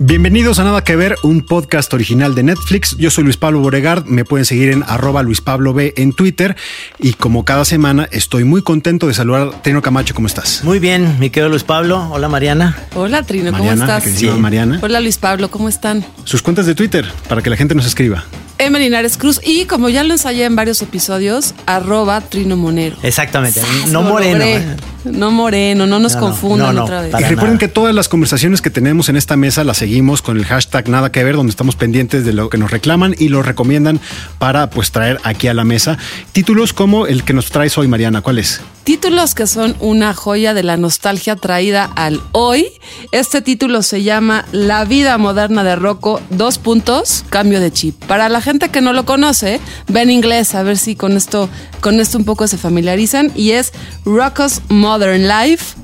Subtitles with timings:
[0.00, 2.96] Bienvenidos a Nada que Ver, un podcast original de Netflix.
[2.98, 6.56] Yo soy Luis Pablo Boregard, me pueden seguir en arroba Luis Pablo B en Twitter
[7.00, 10.62] y como cada semana estoy muy contento de saludar a Trino Camacho, ¿cómo estás?
[10.62, 12.08] Muy bien, mi querido Luis Pablo.
[12.12, 12.76] Hola Mariana.
[12.94, 14.20] Hola Trino, ¿cómo Mariana, estás?
[14.20, 14.40] Bien.
[14.40, 14.78] Mariana.
[14.80, 16.04] Hola Luis Pablo, ¿cómo están?
[16.22, 18.24] Sus cuentas de Twitter para que la gente nos escriba.
[18.58, 22.96] Emma Linares Cruz y como ya lo ensayé en varios episodios, arroba Trino Monero.
[23.02, 23.88] Exactamente, ¡Sas!
[23.88, 24.44] no Lo moreno.
[24.44, 24.76] ¿eh?
[25.04, 27.10] No moreno, no nos No, no, confundan no, no, otra vez.
[27.12, 27.58] Y recuerden nada.
[27.58, 31.12] que todas las conversaciones que tenemos en esta mesa las seguimos con el hashtag Nada
[31.12, 34.00] que Ver, donde estamos pendientes de lo que nos reclaman y lo recomiendan
[34.38, 35.96] para pues traer aquí a la mesa.
[36.32, 38.60] Títulos como el que nos traes hoy, Mariana, ¿cuál es?
[38.88, 42.68] Títulos que son una joya de la nostalgia traída al hoy.
[43.12, 48.02] Este título se llama La vida moderna de Rocco, dos puntos, cambio de chip.
[48.06, 51.50] Para la gente que no lo conoce, ven inglés, a ver si con esto,
[51.82, 53.30] con esto un poco se familiarizan.
[53.34, 53.74] Y es
[54.06, 55.76] Rocco's Modern Life,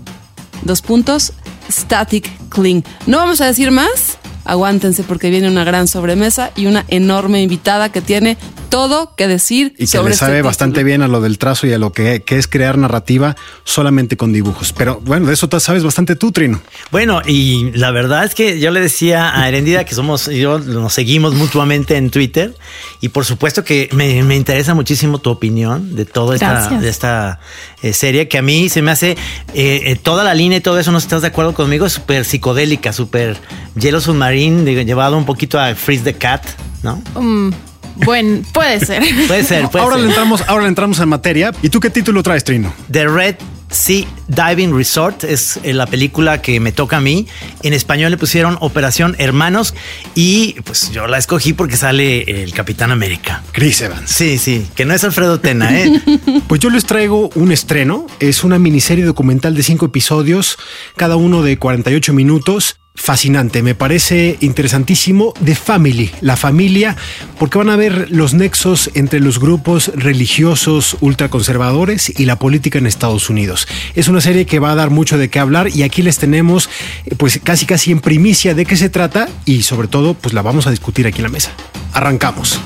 [0.63, 1.35] dos puntos,
[1.71, 2.85] Static Cling.
[3.07, 4.14] No vamos a decir más,
[4.45, 8.37] aguántense porque viene una gran sobremesa y una enorme invitada que tiene
[8.69, 10.49] todo que decir Y que sobre le este sabe título.
[10.49, 14.17] bastante bien a lo del trazo y a lo que, que es crear narrativa solamente
[14.17, 14.73] con dibujos.
[14.73, 16.61] Pero bueno, de eso tú sabes bastante tú, Trino.
[16.91, 20.59] Bueno, y la verdad es que yo le decía a Erendida que somos, y yo
[20.59, 22.55] nos seguimos mutuamente en Twitter
[23.01, 27.41] y por supuesto que me, me interesa muchísimo tu opinión de toda esta, de esta
[27.83, 29.17] eh, serie que a mí se me hace eh,
[29.55, 31.93] eh, toda la línea y todo eso, no sé si estás de acuerdo conmigo, es
[31.93, 33.37] súper psicodélica, súper
[33.77, 34.01] Yellow
[34.35, 36.45] Digo, llevado un poquito a Freeze the Cat,
[36.83, 37.03] ¿no?
[37.21, 37.51] Mm,
[37.97, 39.03] bueno, puede ser.
[39.29, 40.05] Puede ser, puede ahora ser.
[40.05, 41.53] le entramos, ahora le entramos en materia.
[41.63, 42.73] ¿Y tú qué título traes, Trino?
[42.91, 43.37] The Red
[43.71, 47.27] Sea Diving Resort es eh, la película que me toca a mí.
[47.63, 49.75] En español le pusieron Operación Hermanos
[50.15, 53.43] y pues yo la escogí porque sale el Capitán América.
[53.53, 54.11] Chris Evans.
[54.11, 56.01] Sí, sí, que no es Alfredo Tena, ¿eh?
[56.49, 58.07] Pues yo les traigo un estreno.
[58.21, 60.59] Es una miniserie documental de cinco episodios,
[60.97, 62.77] cada uno de 48 minutos.
[62.97, 65.35] Fascinante, me parece interesantísimo.
[65.45, 66.97] The Family, la familia,
[67.41, 72.87] porque van a ver los nexos entre los grupos religiosos ultraconservadores y la política en
[72.87, 73.67] Estados Unidos.
[73.97, 76.71] Es una serie que va a dar mucho de qué hablar y aquí les tenemos,
[77.05, 80.43] eh, pues casi casi en primicia de qué se trata y sobre todo, pues la
[80.43, 81.51] vamos a discutir aquí en la mesa.
[81.93, 82.61] Arrancamos.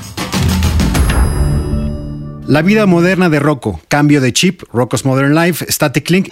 [2.47, 6.29] La vida moderna de Rocco, cambio de chip, Rocco's Modern Life, Static Link.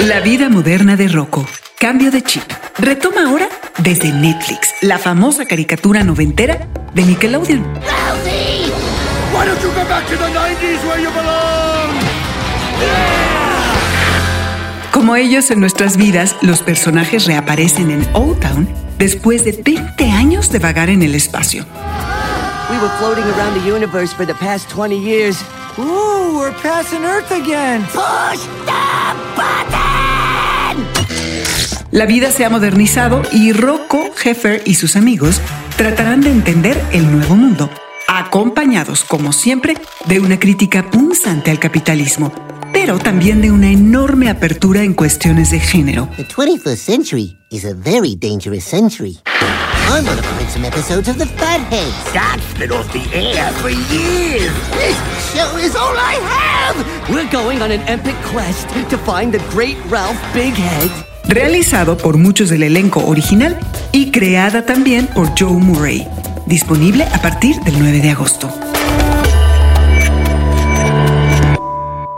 [0.00, 1.46] La vida moderna de Rocco.
[1.78, 2.42] Cambio de chip.
[2.76, 3.48] Retoma ahora
[3.78, 7.62] desde Netflix, la famosa caricatura noventera de Nickelodeon.
[9.32, 11.96] Why don't you go back to the 90s where you belong?
[14.92, 18.68] Como ellos en nuestras vidas, los personajes reaparecen en Old Town
[18.98, 21.64] después de 20 años de vagar en el espacio.
[22.70, 25.38] We were floating around the universe for the past 20 years.
[25.78, 27.82] Ooh, we're passing Earth again.
[27.92, 29.85] Push the button!
[31.96, 35.40] La vida se ha modernizado y Rocco, Heffer y sus amigos
[35.78, 37.70] tratarán de entender el nuevo mundo,
[38.06, 42.34] acompañados, como siempre, de una crítica punzante al capitalismo,
[42.70, 46.10] pero también de una enorme apertura en cuestiones de género.
[46.18, 49.16] The 21st century is a very dangerous century.
[49.88, 52.12] I'm gonna find some episodes of the Fatheads.
[52.12, 54.52] That's been off the air for years.
[54.72, 54.98] This
[55.32, 57.08] show is all I have!
[57.08, 61.15] We're going on an epic quest to find the great Ralph Bighead.
[61.28, 63.58] Realizado por muchos del elenco original
[63.90, 66.06] y creada también por Joe Murray.
[66.46, 68.52] Disponible a partir del 9 de agosto.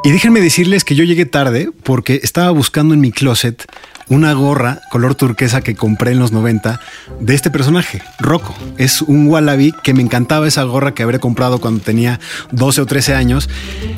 [0.05, 3.65] Y déjenme decirles que yo llegué tarde porque estaba buscando en mi closet
[4.09, 6.81] una gorra color turquesa que compré en los 90
[7.21, 8.55] de este personaje, Rocco.
[8.77, 12.21] Es un wallaby que me encantaba esa gorra que habré comprado cuando tenía
[12.53, 13.49] 12 o 13 años.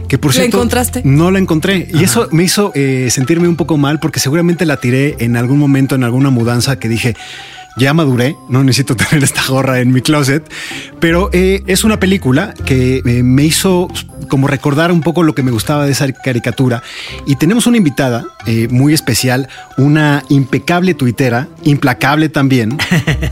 [0.09, 1.03] Que por ¿La cierto, encontraste?
[1.05, 1.89] No la encontré.
[1.93, 5.59] Y eso me hizo eh, sentirme un poco mal porque seguramente la tiré en algún
[5.59, 7.17] momento, en alguna mudanza que dije,
[7.77, 10.43] ya maduré, no necesito tener esta gorra en mi closet,
[10.99, 13.89] pero eh, es una película que eh, me hizo
[14.29, 16.83] como recordar un poco lo que me gustaba de esa caricatura
[17.27, 22.79] y tenemos una invitada eh, muy especial, una impecable tuitera, implacable también,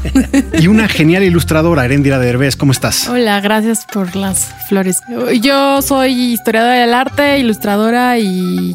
[0.59, 3.09] y una genial ilustradora, Erendira Derbez, ¿cómo estás?
[3.09, 5.01] Hola, gracias por las flores.
[5.41, 8.75] Yo soy historiadora del arte, ilustradora y.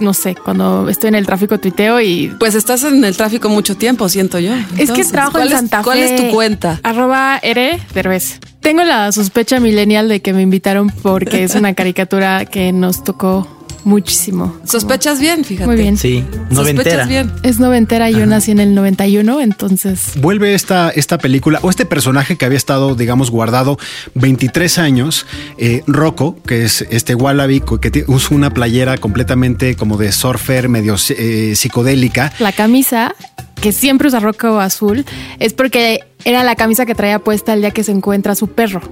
[0.00, 3.76] no sé, cuando estoy en el tráfico tuiteo y Pues estás en el tráfico mucho
[3.76, 4.52] tiempo, siento yo.
[4.76, 5.84] Es que trabajo ¿cuál en Santa Fe.
[5.84, 6.80] ¿Cuál es tu cuenta?
[6.82, 8.40] Arroba R Derbez.
[8.60, 13.46] Tengo la sospecha millennial de que me invitaron porque es una caricatura que nos tocó
[13.84, 14.56] muchísimo.
[14.64, 15.66] Sospechas bien, fíjate.
[15.66, 15.96] Muy bien.
[15.96, 17.06] Sí, Sospechas noventera.
[17.06, 17.32] bien.
[17.42, 22.36] Es noventera, yo nací en el 91, entonces Vuelve esta, esta película o este personaje
[22.36, 23.78] que había estado, digamos, guardado
[24.14, 25.26] 23 años,
[25.58, 30.96] eh, Rocco, que es este wallaby que usa una playera completamente como de surfer, medio
[31.10, 32.32] eh, psicodélica.
[32.38, 33.14] la camisa
[33.60, 35.04] que siempre usa Rocco azul
[35.38, 38.82] es porque era la camisa que traía puesta el día que se encuentra su perro.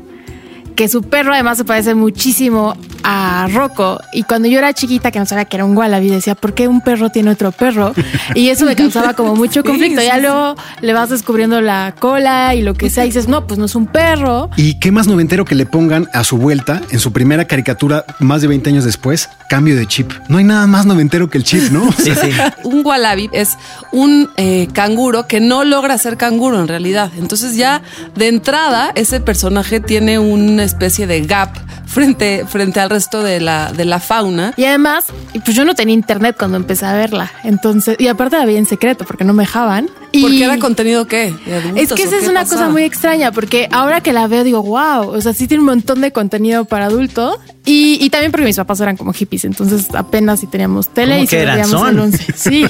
[0.82, 4.00] Que su perro además se parece muchísimo a Rocco.
[4.12, 6.66] Y cuando yo era chiquita, que no sabía que era un wallaby, decía, ¿por qué
[6.66, 7.94] un perro tiene otro perro?
[8.34, 10.02] Y eso me causaba como mucho conflicto.
[10.02, 13.04] ya luego le vas descubriendo la cola y lo que sea.
[13.04, 14.50] Y dices, no, pues no es un perro.
[14.56, 18.42] Y qué más noventero que le pongan a su vuelta en su primera caricatura más
[18.42, 20.10] de 20 años después, cambio de chip.
[20.28, 21.84] No hay nada más noventero que el chip, ¿no?
[21.86, 22.56] O sea.
[22.64, 23.56] Un wallaby es
[23.92, 27.12] un eh, canguro que no logra ser canguro en realidad.
[27.16, 27.82] Entonces ya
[28.16, 31.56] de entrada ese personaje tiene una especie de gap
[31.92, 34.54] frente, frente al resto de la, de la fauna.
[34.56, 35.04] Y además,
[35.44, 37.30] pues yo no tenía internet cuando empecé a verla.
[37.44, 39.88] Entonces, y aparte la vi en secreto porque no me dejaban.
[40.14, 41.34] Y Porque era contenido qué?
[41.46, 42.62] ¿De adultos Es que esa es qué una pasaba?
[42.62, 45.66] cosa muy extraña porque ahora que la veo digo, wow, o sea, sí tiene un
[45.68, 49.86] montón de contenido para adulto y, y también porque mis papás eran como hippies, entonces
[49.94, 51.26] apenas si teníamos tele ¿Cómo y
[51.64, 52.26] si once.
[52.36, 52.66] Sí,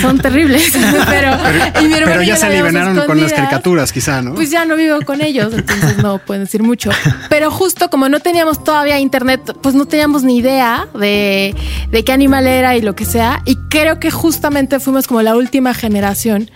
[0.00, 0.72] son terribles,
[1.08, 1.36] pero,
[1.80, 4.34] y mi hermano pero ya se alivianaron con las caricaturas, quizá, ¿no?
[4.34, 6.90] Pues ya no vivo con ellos, entonces no pueden decir mucho.
[7.28, 11.54] Pero justo como no teníamos todavía internet, pues no teníamos ni idea de,
[11.90, 13.42] de qué animal era y lo que sea.
[13.46, 16.50] Y creo que justamente fuimos como la última generación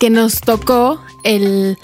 [0.00, 1.76] que nos tocó el,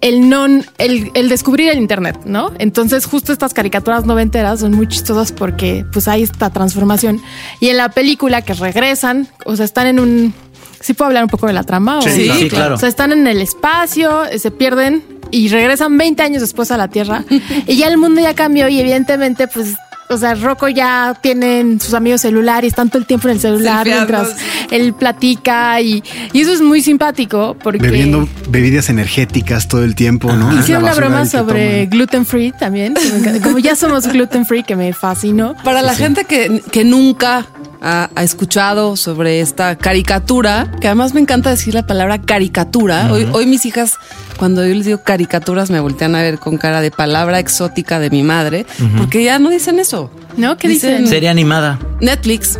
[0.00, 2.50] el non, el, el descubrir el internet, ¿no?
[2.58, 7.20] Entonces, justo estas caricaturas noventeras son muy chistosas porque pues hay esta transformación.
[7.60, 10.34] Y en la película que regresan, o sea, están en un.
[10.80, 11.98] ¿Sí puedo hablar un poco de la trama?
[11.98, 12.74] o- Sí, sí, claro.
[12.74, 16.76] o sea, están en el espacio, eh, se pierden y regresan 20 años después a
[16.76, 17.24] la Tierra.
[17.66, 19.74] y ya el mundo ya cambió y evidentemente, pues,
[20.10, 23.40] o sea, Rocco ya tienen sus amigos celular y están todo el tiempo en el
[23.40, 24.34] celular mientras
[24.72, 27.78] él platica y, y eso es muy simpático porque...
[27.78, 30.58] Bebiendo bebidas energéticas todo el tiempo, ¿no?
[30.58, 31.90] Hicieron la una broma sobre toman.
[31.90, 32.94] gluten free también.
[32.94, 33.40] que me encanta.
[33.40, 35.54] Como ya somos gluten free, que me fascinó.
[35.62, 37.46] Para la gente que, que nunca
[37.80, 43.10] ha, ha escuchado sobre esta caricatura, que además me encanta decir la palabra caricatura.
[43.12, 43.94] hoy, hoy mis hijas,
[44.36, 48.10] cuando yo les digo caricaturas, me voltean a ver con cara de palabra exótica de
[48.10, 48.66] mi madre,
[48.98, 50.10] porque ya no dicen eso.
[50.36, 50.56] ¿No?
[50.56, 51.08] ¿Qué Dicen- dicen?
[51.08, 51.78] Serie animada.
[52.00, 52.58] Netflix.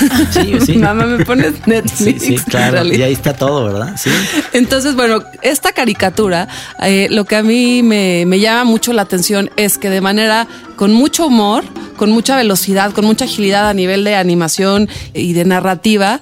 [0.30, 0.76] Sí, sí.
[0.76, 2.22] Mamá, me pones Netflix.
[2.22, 2.72] Sí, sí, claro.
[2.72, 2.98] realidad.
[2.98, 3.94] Y ahí está todo, ¿verdad?
[3.96, 4.10] Sí.
[4.52, 6.48] Entonces, bueno, esta caricatura,
[6.82, 10.48] eh, lo que a mí me, me llama mucho la atención es que de manera
[10.76, 11.64] con mucho humor,
[11.96, 16.20] con mucha velocidad, con mucha agilidad a nivel de animación y de narrativa,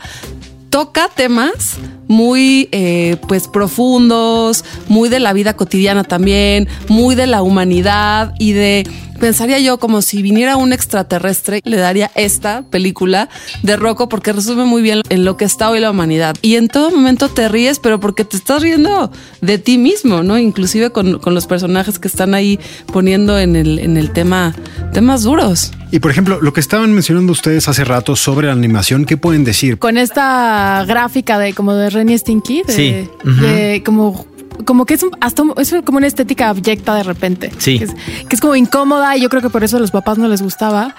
[0.70, 1.76] toca temas
[2.12, 8.52] muy eh, pues profundos, muy de la vida cotidiana también, muy de la humanidad y
[8.52, 8.86] de
[9.22, 13.28] pensaría yo como si viniera un extraterrestre, le daría esta película
[13.62, 16.34] de Rocco porque resume muy bien en lo que está hoy la humanidad.
[16.42, 20.38] Y en todo momento te ríes, pero porque te estás riendo de ti mismo, ¿no?
[20.38, 22.58] Inclusive con, con los personajes que están ahí
[22.92, 24.56] poniendo en el, en el tema
[24.92, 25.70] temas duros.
[25.92, 29.44] Y por ejemplo, lo que estaban mencionando ustedes hace rato sobre la animación, ¿qué pueden
[29.44, 29.78] decir?
[29.78, 33.08] Con esta gráfica de como de Renny Stinky, de, Sí.
[33.24, 34.26] de como
[34.66, 37.50] como que es un- hasta un- es como una estética abyecta de repente.
[37.58, 37.78] Sí.
[37.78, 37.94] Que es,
[38.28, 40.40] que es como incómoda y yo creo que por eso a los papás no les
[40.42, 40.94] gustaba.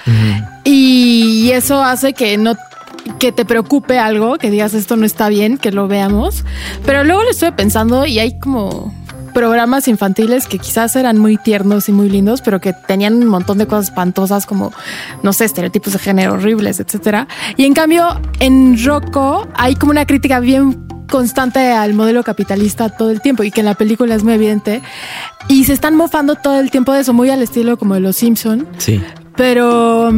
[0.63, 2.55] Y eso hace que no
[3.19, 6.43] que te preocupe algo, que digas esto no está bien, que lo veamos.
[6.85, 8.93] Pero luego lo estuve pensando y hay como
[9.33, 13.57] programas infantiles que quizás eran muy tiernos y muy lindos, pero que tenían un montón
[13.57, 14.71] de cosas espantosas como,
[15.21, 17.27] no sé, estereotipos de género horribles, etcétera.
[17.57, 23.11] Y en cambio, en Rocco hay como una crítica bien constante al modelo capitalista todo
[23.11, 24.81] el tiempo y que en la película es muy evidente.
[25.47, 28.15] Y se están mofando todo el tiempo de eso, muy al estilo como de los
[28.15, 28.67] Simpson.
[28.77, 29.01] Sí.
[29.35, 30.11] Pero,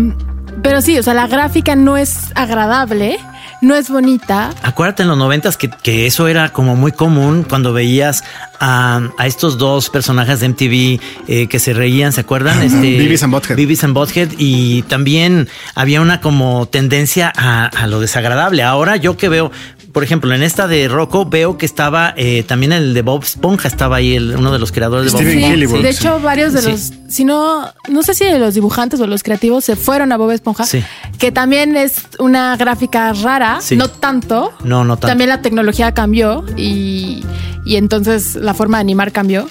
[0.61, 3.17] pero sí, o sea, la gráfica no es agradable,
[3.61, 4.51] no es bonita.
[4.63, 8.23] Acuérdate en los noventas que, que eso era como muy común cuando veías
[8.59, 12.61] a, a estos dos personajes de MTV eh, que se reían, ¿se acuerdan?
[12.61, 13.55] Este, Beavis and Butthead.
[13.57, 18.63] Beavis and Butthead y también había una como tendencia a, a lo desagradable.
[18.63, 19.51] Ahora yo que veo
[19.95, 23.69] por ejemplo, en esta de Rocco veo que estaba eh, también el de Bob Esponja,
[23.69, 25.87] estaba ahí el- uno de los creadores de Bob Steven Esponja.
[25.87, 25.99] De sí.
[25.99, 26.69] hecho, varios de Sí.
[26.69, 30.17] los, si no, no sé si de los dibujantes o los creativos se fueron a
[30.17, 30.83] Bob Esponja, Sí.
[31.17, 33.77] que también es una gráfica rara, Sí.
[33.77, 34.51] no tanto.
[34.65, 35.07] No, no tanto.
[35.07, 37.23] También la tecnología cambió y,
[37.65, 39.47] y entonces la forma de animar cambió,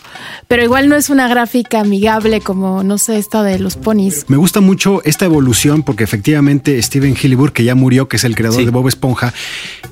[0.47, 4.27] pero igual no es una gráfica amigable como, no sé, esta de los ponis.
[4.29, 8.35] Me gusta mucho esta evolución porque efectivamente Steven Hillenburg, que ya murió, que es el
[8.37, 8.65] creador Sí.
[8.67, 9.33] de Bob Esponja,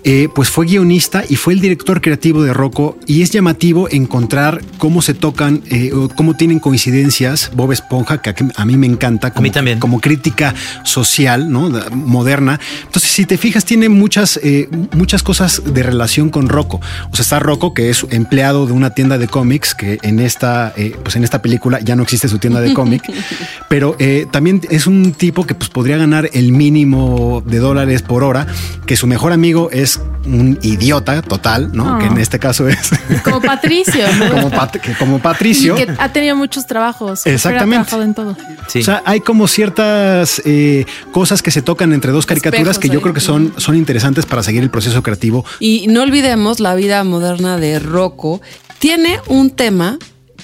[0.05, 4.63] eh, pues fue guionista y fue el director creativo de Rocco y es llamativo encontrar
[4.79, 9.31] cómo se tocan, eh, cómo tienen coincidencias Bob Esponja, que a, a mí me encanta
[9.31, 9.79] como, mí también.
[9.79, 11.71] como crítica social, ¿no?
[11.95, 12.61] Moderna.
[12.85, 16.81] Entonces, si te fijas, tiene muchas, eh, muchas cosas de relación con Rocco.
[17.11, 20.73] O sea, está Rocco, que es empleado de una tienda de cómics, que en esta,
[20.77, 23.03] eh, pues en esta película ya no existe su tienda de cómic,
[23.69, 28.25] pero eh, también es un tipo que pues, podría ganar el mínimo de dólares por
[28.25, 28.47] hora,
[28.87, 30.01] que su mejor amigo es
[30.33, 31.95] un idiota total, ¿no?
[31.95, 31.99] Ah.
[31.99, 32.91] Que en este caso es
[33.25, 34.31] Como Patricio, ¿no?
[34.31, 35.79] como, Pat- que como Patricio.
[35.79, 37.27] Y que ha tenido muchos trabajos.
[37.27, 37.77] Exactamente.
[37.77, 38.37] Ha trabajado en todo.
[38.69, 38.81] Sí.
[38.81, 42.89] O sea, hay como ciertas eh, cosas que se tocan entre dos caricaturas Espejos que
[42.89, 43.03] yo ahí.
[43.03, 45.45] creo que son, son interesantes para seguir el proceso creativo.
[45.61, 48.41] Y no olvidemos la vida moderna de Rocco.
[48.79, 49.99] Tiene un tema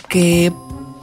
[0.08, 0.52] que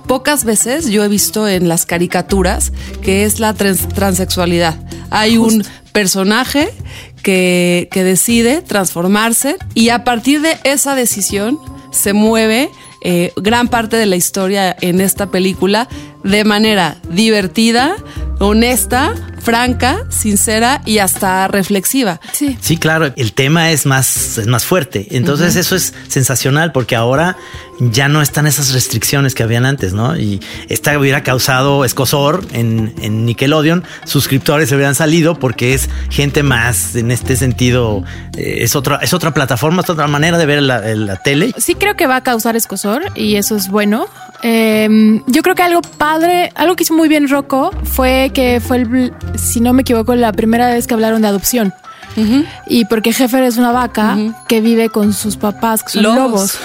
[0.08, 4.75] pocas veces yo he visto en las caricaturas, que es la trans- transexualidad.
[5.10, 6.72] Hay un personaje
[7.25, 12.70] que, decide transformarse y a partir de esa decisión se mueve
[13.01, 15.88] eh, gran parte de la historia en esta película
[16.24, 17.96] de manera divertida,
[18.39, 22.20] honesta, franca, sincera y hasta reflexiva.
[22.32, 22.58] Sí.
[22.62, 25.08] Sí, claro, el tema es más, es más fuerte.
[25.12, 27.38] Entonces eso es sensacional porque ahora
[27.80, 30.15] ya no están esas restricciones que habían antes, ¿no?
[30.18, 30.39] Y
[30.70, 33.84] esta hubiera causado escosor en, en Nickelodeon.
[34.06, 38.04] Suscriptores se hubieran salido porque es gente más en este sentido.
[38.38, 41.54] eh, es otra, es otra plataforma, es otra manera de ver la, la tele.
[41.58, 44.08] Sí creo que va a causar escosor y eso es bueno.
[44.44, 48.77] Eh, yo creo que algo padre, algo que hizo muy bien Rocco fue que fue,
[48.77, 51.74] el, si no me equivoco, la primera vez que hablaron de adopción.
[52.67, 54.17] Y porque Jeffer es una vaca
[54.48, 56.17] que vive con sus papás, que son Lobos.
[56.32, 56.58] lobos.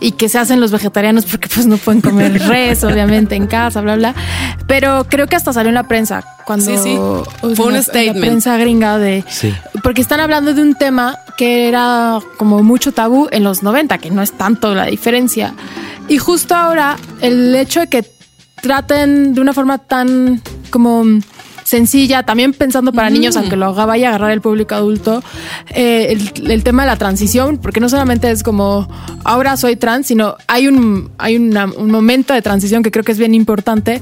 [0.00, 3.80] y que se hacen los vegetarianos porque pues no pueden comer res, obviamente, en casa,
[3.80, 4.14] bla, bla.
[4.66, 6.98] Pero creo que hasta salió en la prensa cuando Sí, sí.
[7.54, 8.16] Fue un statement.
[8.16, 9.54] La prensa gringa de Sí.
[9.82, 14.10] porque están hablando de un tema que era como mucho tabú en los 90, que
[14.10, 15.54] no es tanto la diferencia.
[16.08, 18.04] Y justo ahora, el hecho de que
[18.60, 21.02] traten de una forma tan como
[21.68, 25.22] sencilla, también pensando para niños, aunque lo haga- vaya a agarrar el público adulto,
[25.74, 28.88] eh, el, el tema de la transición, porque no solamente es como
[29.24, 33.12] ahora soy trans, sino hay un, hay una- un momento de transición que creo que
[33.12, 34.00] es bien importante.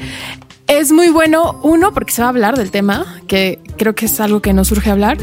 [0.69, 4.19] Es muy bueno, uno, porque se va a hablar del tema, que creo que es
[4.21, 5.17] algo que nos surge hablar,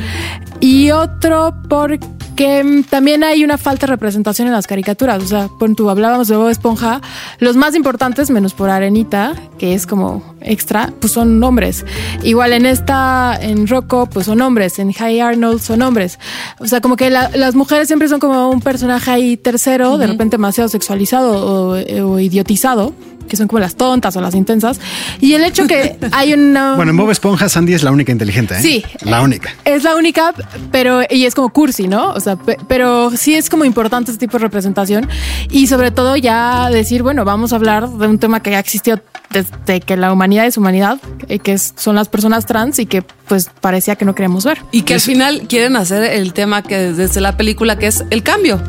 [0.62, 2.00] y otro, porque
[2.36, 5.22] mm, también hay una falta de representación en las caricaturas.
[5.24, 7.02] O sea, pon tú, hablábamos de Bob Esponja,
[7.40, 11.86] los más importantes, menos por Arenita, que es como extra, pues son hombres.
[12.24, 16.20] Igual en esta, en Rocco, pues son hombres, en High Arnold son hombres.
[16.60, 20.08] O sea, como que la- las mujeres siempre son como un personaje ahí tercero, de
[20.08, 22.94] repente demasiado sexualizado o, o idiotizado
[23.28, 24.80] que son como las tontas o las intensas.
[25.20, 26.76] Y el hecho que hay una...
[26.76, 28.62] Bueno, en Bob Esponja, Sandy es la única inteligente, ¿eh?
[28.62, 28.84] Sí.
[29.02, 29.50] La única.
[29.66, 30.34] Es la única,
[30.72, 32.12] pero y es como cursi, ¿no?
[32.12, 35.08] O sea, pe- pero sí es como importante este tipo de representación
[35.50, 39.02] y sobre todo ya decir, bueno, vamos a hablar de un tema que ya existió
[39.32, 43.50] desde que la humanidad es humanidad, eh, que son las personas trans y que pues
[43.62, 44.60] parecía que no queríamos ver.
[44.72, 48.22] Y que al final quieren hacer el tema que desde la película, que es el
[48.22, 48.62] cambio.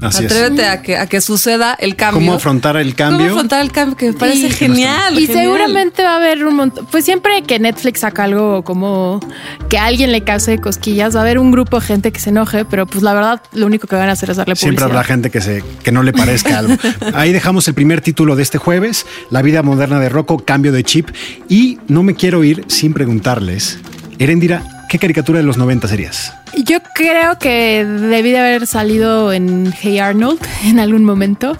[0.00, 0.32] Así es.
[0.32, 2.20] Atrévete a que, a que suceda el cambio.
[2.20, 3.18] ¿Cómo afrontar el cambio?
[3.28, 3.96] ¿Cómo afrontar el cambio?
[3.96, 5.18] Que me parece Y- genial.
[5.18, 5.42] Y genial.
[5.44, 9.20] seguramente va a haber un montón, pues siempre que Netflix saca algo como
[9.68, 12.30] que a alguien le cause cosquillas, va a haber un grupo de gente que se
[12.30, 14.90] enoje, pero pues la verdad lo único que van a hacer es darle Siempre publicidad.
[14.98, 16.74] habrá gente que, se, que no le parezca algo.
[17.14, 20.82] Ahí dejamos el primer título de este jueves, La vida moderna de Rocco, cambio de
[20.84, 21.10] chip.
[21.48, 23.78] Y no me quiero ir sin preguntarles,
[24.18, 26.34] Erendira, ¿qué caricatura de los 90 serías?
[26.64, 31.56] Yo creo que debí de haber salido en Hey Arnold en algún momento.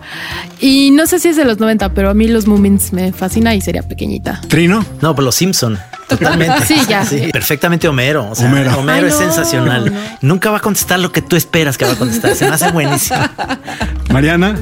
[0.61, 3.55] Y no sé si es de los 90, pero a mí los Moomins me fascina
[3.55, 4.41] y sería pequeñita.
[4.49, 4.85] ¿Trino?
[5.01, 5.79] No, pues los Simpson.
[6.09, 6.55] Totalmente.
[6.67, 7.05] Sí, ya.
[7.33, 8.29] Perfectamente Homero.
[8.31, 8.77] O sea, Homero.
[8.77, 9.93] Homero, Ay, es no, sensacional.
[9.95, 10.01] no.
[10.23, 12.35] Nunca va a contestar lo que tú esperas que va a contestar.
[12.35, 13.21] Se me hace buenísimo.
[14.11, 14.57] Mariana,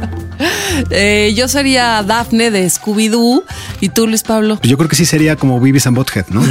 [0.91, 3.43] Eh, yo sería Daphne de Scooby-Doo
[3.81, 4.61] y tú, Luis Pablo.
[4.63, 6.43] yo creo que sí sería como Beavis and Butthead, ¿no?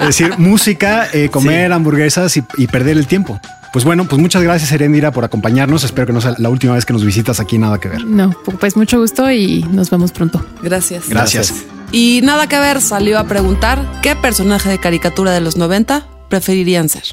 [0.00, 1.72] Es decir, música, eh, comer Sí.
[1.72, 3.40] hamburguesas y, y perder el tiempo.
[3.72, 5.84] Pues bueno, pues muchas gracias Erendira por acompañarnos.
[5.84, 8.04] Espero que no sea la última vez que nos visitas aquí, nada que ver.
[8.04, 10.44] No, pues mucho gusto y nos vemos pronto.
[10.62, 11.08] Gracias.
[11.08, 11.54] Gracias.
[11.92, 16.88] Y nada que ver, salió a preguntar qué personaje de caricatura de los 90 preferirían
[16.88, 17.04] ser.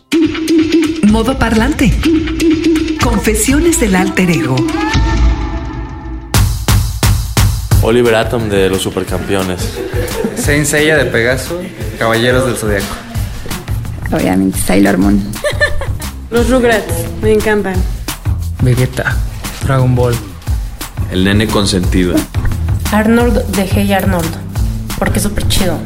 [1.11, 1.93] Modo parlante.
[3.03, 4.55] Confesiones del alter ego.
[7.87, 9.79] Oliver Atom de los Supercampeones.
[10.35, 11.61] Saint Seiya de Pegaso,
[11.97, 12.93] Caballeros del Zodiaco.
[14.11, 15.23] Obviamente, Sailor Moon.
[16.29, 17.81] Los Rugrats, me encantan.
[18.61, 19.15] Vegeta,
[19.63, 20.13] Dragon Ball.
[21.13, 22.15] El nene consentido.
[22.91, 24.35] Arnold de Hey Arnold,
[24.99, 25.79] porque es súper chido.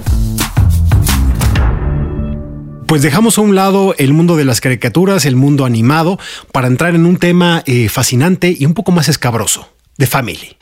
[2.88, 6.18] Pues dejamos a un lado el mundo de las caricaturas, el mundo animado,
[6.52, 10.58] para entrar en un tema eh, fascinante y un poco más escabroso, The Family.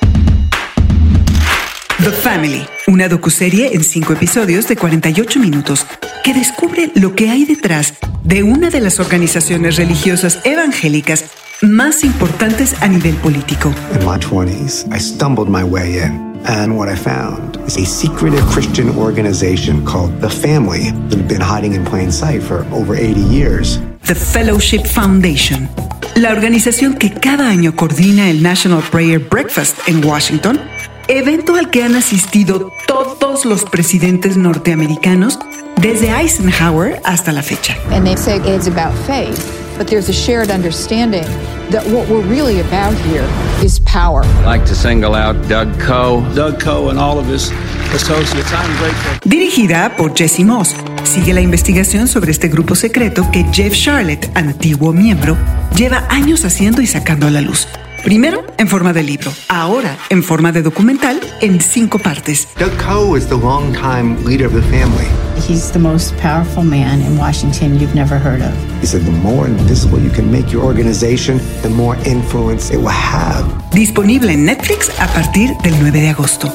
[2.03, 5.86] The Family, una docuserie en cinco episodios de 48 minutos
[6.24, 11.25] que descubre lo que hay detrás de una de las organizaciones religiosas evangélicas
[11.62, 13.74] más importantes a nivel político.
[14.00, 16.29] In my 20s, I stumbled my way in.
[16.46, 21.41] And what I found is a secretive Christian organization called The Family that had been
[21.41, 23.77] hiding in plain sight for over 80 years.
[24.08, 25.68] The Fellowship Foundation,
[26.15, 30.62] la organización que cada año coordina el National Prayer Breakfast en Washington,
[31.10, 35.39] evento al que han asistido todos los presidentes norteamericanos
[35.82, 37.75] desde Eisenhower hasta la fecha.
[37.92, 39.39] And they say it's about faith,
[39.78, 41.25] but there's a shared understanding
[41.72, 43.25] that what we're really about here
[43.63, 44.24] is power.
[44.42, 46.22] I'd like to single out Doug Coe.
[46.36, 47.51] Doug Coe and all of his
[47.94, 48.54] associates.
[48.54, 49.20] I'm grateful.
[49.28, 54.94] Dirigida por Jesse Moss, sigue la investigación sobre este grupo secreto que Jeff Charlotte, antiguo
[54.94, 55.36] miembro,
[55.75, 57.68] lleva años haciendo y sacando a la luz.
[58.03, 62.48] Primero en forma de libro, ahora en forma de documental en cinco partes.
[62.58, 65.06] Doug Coe is the longtime leader of the family.
[65.48, 68.53] He's the most powerful man in Washington you've never heard of.
[68.82, 72.89] He said the more invisible you can make your organization, the more influence it will
[72.89, 73.46] have.
[73.72, 76.51] Disponible en Netflix a partir del 9 de agosto.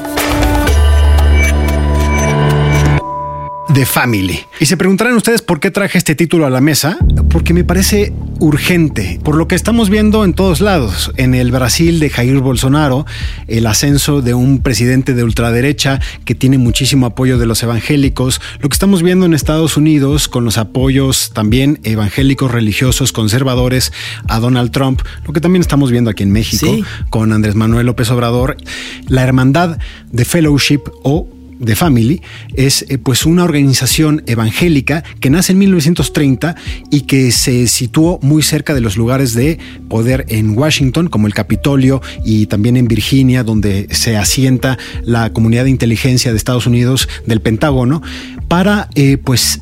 [3.75, 4.38] The Family.
[4.61, 6.97] Y se preguntarán ustedes por qué traje este título a la mesa,
[7.28, 11.11] porque me parece urgente, por lo que estamos viendo en todos lados.
[11.16, 13.04] En el Brasil de Jair Bolsonaro,
[13.49, 18.69] el ascenso de un presidente de ultraderecha que tiene muchísimo apoyo de los evangélicos, lo
[18.69, 23.93] que estamos viendo en Estados Unidos con los apoyos también evangélicos religiosos conservadores
[24.28, 26.85] a Donald Trump, lo que también estamos viendo aquí en México Sí.
[27.11, 28.57] con Andrés Manuel López Obrador,
[29.09, 29.78] la hermandad
[30.12, 31.26] de Fellowship o
[31.62, 32.23] The Family
[32.54, 36.54] es eh, pues una organización evangélica que nace en 1930
[36.90, 39.58] y que se situó muy cerca de los lugares de
[39.88, 45.64] poder en Washington, como el Capitolio y también en Virginia, donde se asienta la comunidad
[45.64, 48.02] de inteligencia de Estados Unidos del Pentágono,
[48.49, 49.60] para eh, pues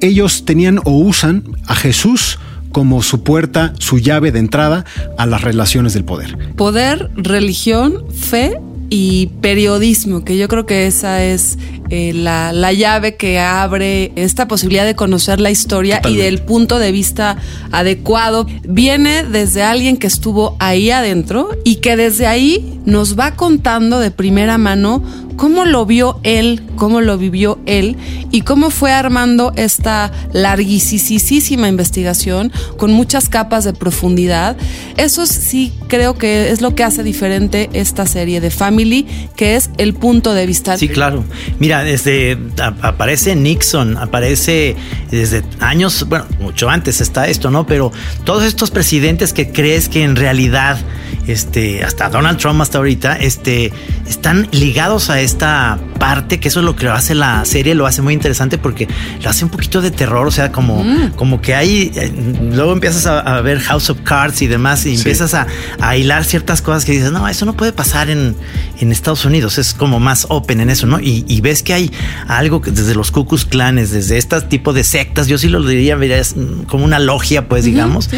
[0.00, 2.38] ellos tenían o usan a Jesús
[2.72, 4.84] como su puerta, su llave de entrada
[5.18, 6.36] a las relaciones del poder.
[6.56, 8.58] Poder, religión, fe
[8.94, 11.56] y periodismo, que yo creo que esa es
[11.94, 16.22] eh, la, la llave que abre esta posibilidad de conocer la historia Totalmente.
[16.22, 17.36] y del punto de vista
[17.70, 18.46] adecuado.
[18.66, 24.10] Viene desde alguien que estuvo ahí adentro y que desde ahí nos va contando de
[24.10, 25.02] primera mano
[25.36, 27.96] cómo lo vio él, cómo lo vivió él
[28.30, 34.56] y cómo fue armando esta larguísima investigación con muchas capas de profundidad.
[34.96, 39.70] Eso sí creo que es lo que hace diferente esta serie de Family, que es
[39.78, 40.76] el punto de vista.
[40.76, 41.24] Sí, claro.
[41.58, 44.76] Mira, desde a- aparece Nixon, aparece
[45.10, 47.66] desde años, bueno, mucho antes está esto, ¿no?
[47.66, 47.92] Pero
[48.24, 50.78] todos estos presidentes que crees que en realidad,
[51.26, 53.72] este, hasta Donald Trump hasta ahorita, este,
[54.08, 58.02] están ligados a esta parte, que eso es lo que hace la serie, lo hace
[58.02, 58.88] muy interesante porque
[59.22, 60.84] lo hace un poquito de terror, o sea, como,
[61.16, 62.12] como que hay, eh,
[62.52, 65.46] luego empiezas a, a ver House of Cards y demás, y empiezas a,
[65.80, 68.34] a hilar ciertas cosas que dices, no, eso no puede pasar en,
[68.80, 70.98] en Estados Unidos, es como más open en eso, ¿no?
[70.98, 71.90] Y, y ves que hay
[72.28, 75.62] algo que desde los Ku Klux Klanes, desde este tipo de sectas, yo sí lo
[75.62, 76.34] diría, es
[76.66, 78.08] como una logia, pues digamos,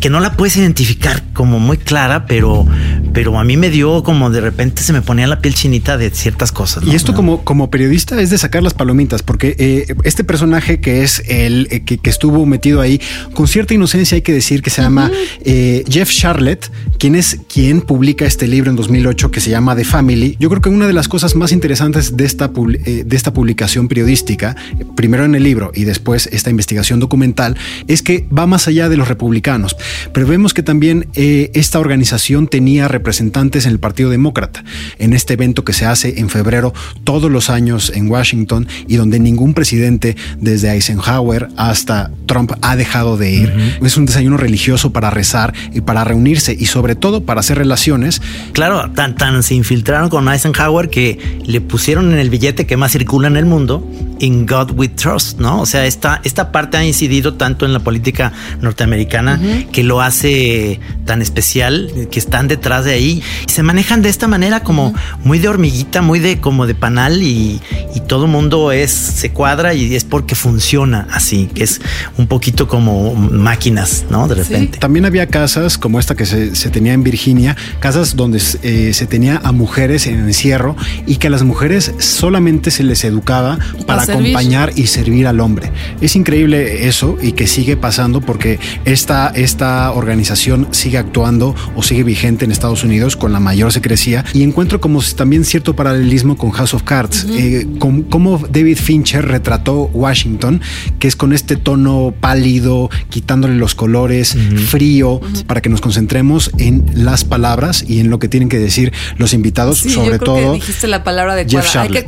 [0.00, 2.66] que no la puedes identificar como muy clara, pero,
[3.12, 6.10] pero a mí me dio como de repente se me ponía la piel chinita de
[6.10, 6.84] ciertas cosas.
[6.84, 6.92] ¿no?
[6.92, 11.02] Y esto como, como periodista es de sacar las palomitas, porque eh, este personaje que
[11.02, 13.00] es el eh, que, que estuvo metido ahí,
[13.32, 15.10] con cierta inocencia hay que decir que se llama
[15.44, 19.84] eh, Jeff Charlotte, quien es quien publica este libro en 2008 que se llama The
[19.84, 20.36] Family.
[20.38, 22.52] Yo creo que una de las cosas más interesantes de esta,
[22.94, 24.56] eh, de esta publicación periodística,
[24.94, 28.96] primero en el libro y después esta investigación documental, es que va más allá de
[28.96, 29.76] los republicanos.
[30.12, 34.64] Pero vemos que también eh, esta organización tenía representantes en el Partido Demócrata.
[34.98, 36.72] En este evento que se hace en febrero
[37.04, 43.16] todos los años en Washington y donde ningún presidente desde Eisenhower hasta Trump ha dejado
[43.16, 43.52] de ir.
[43.82, 48.22] Es un desayuno religioso para rezar y para reunirse y sobre todo para hacer relaciones.
[48.52, 52.83] Claro, tan, tan se infiltraron con Eisenhower que le pusieron en el billete que más
[52.88, 53.86] circula en el mundo,
[54.20, 55.60] In God We Trust, ¿no?
[55.60, 59.40] O sea, esta, esta parte ha incidido tanto en la política norteamericana
[59.72, 63.22] que lo hace tan especial, que están detrás de ahí.
[63.46, 64.94] Y se manejan de esta manera como
[65.24, 67.60] muy de hormiguita, muy de como de panal y,
[67.94, 71.80] y todo mundo es, se cuadra y es porque funciona así, que es
[72.16, 74.28] un poquito como máquinas, ¿no?
[74.28, 74.78] De repente.
[74.78, 79.06] También había casas como esta que se, se tenía en Virginia, casas donde eh, se
[79.06, 84.02] tenía a mujeres en encierro y que a las mujeres solamente se les educaba para
[84.02, 85.70] acompañar y servir al hombre.
[86.00, 92.02] Es increíble eso y que sigue pasando porque esta, esta organización sigue actuando o sigue
[92.02, 94.24] vigente en Estados Unidos con la mayor secrecía.
[94.32, 99.26] Y encuentro como también cierto paralelismo con House of Cards, eh, com- como David Fincher
[99.26, 100.60] retrató Washington,
[100.98, 104.36] que es con este tono pálido, quitándole los colores,
[104.68, 108.92] frío, para que nos concentremos en las palabras y en lo que tienen que decir
[109.16, 111.82] los invitados, Sí, sobre yo creo todo que dijiste la palabra Jeff adecuada.
[111.82, 112.04] Hay que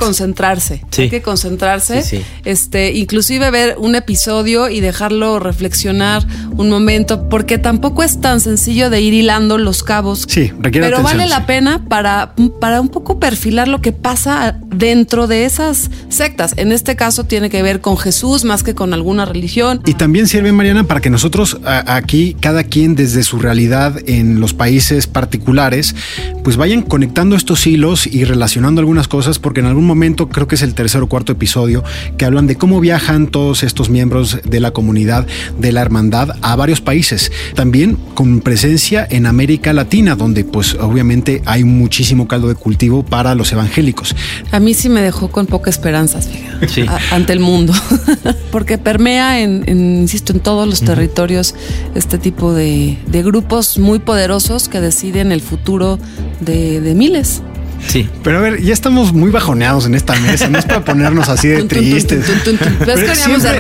[0.57, 0.85] concentrarse.
[0.91, 1.03] Sí.
[1.03, 2.03] Hay que concentrarse.
[2.03, 2.23] Sí, sí.
[2.45, 8.91] Este, inclusive ver un episodio y dejarlo reflexionar un momento, porque tampoco es tan sencillo
[8.91, 10.25] de ir hilando los cabos.
[10.29, 14.59] Sí, requiere Pero atención, vale la pena para, para un poco perfilar lo que pasa
[14.67, 16.55] dentro de esas sectas.
[16.57, 19.81] En este caso tiene que ver con Jesús más que con alguna religión.
[19.87, 24.55] Y también sirve, Mariana, para que nosotros aquí, cada quien desde su realidad en los
[24.55, 25.95] países particulares,
[26.43, 30.55] pues vayan conectando estos hilos y relacionando algunas cosas, porque en algún momento, creo que
[30.57, 31.83] es el tercer o cuarto episodio,
[32.17, 35.27] que hablan de cómo viajan todos estos miembros de la comunidad,
[35.59, 37.33] de la hermandad, a varios países.
[37.55, 43.35] También con presencia en América Latina, donde pues obviamente hay muchísimo caldo de cultivo para
[43.35, 44.15] los evangélicos.
[44.53, 46.83] A mí sí me dejó con pocas esperanzas, fíjate, Sí.
[46.89, 47.73] a- ante el mundo,
[48.51, 51.55] porque permea, en, en, insisto, en todos los territorios
[51.95, 55.99] este tipo de, de grupos muy poderosos que deciden el futuro
[56.41, 57.43] de, de miles.
[57.87, 58.09] Sí.
[58.23, 61.49] Pero a ver, ya estamos muy bajoneados en esta mesa, no es para ponernos así
[61.49, 62.27] de tristes.
[62.45, 62.97] De